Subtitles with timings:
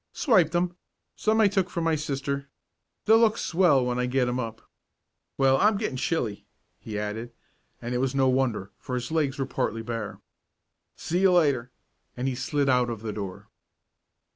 [0.13, 0.75] "Swiped 'em
[1.15, 2.49] some I took from my sister.
[3.05, 4.63] They'll look swell when I get 'em up.
[5.37, 6.47] Well, I'm getting chilly!"
[6.79, 7.33] he added,
[7.79, 10.19] and it was no wonder, for his legs were partly bare.
[10.95, 11.69] "See you later!"
[12.17, 13.47] and he slid out of the door.